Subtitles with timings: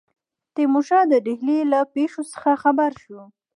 [0.53, 3.21] تیمورشاه د ډهلي له پیښو څخه خبر شو.